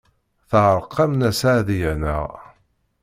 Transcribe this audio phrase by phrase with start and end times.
[0.49, 2.29] Teɛreq-am Nna Seɛdiya, naɣ?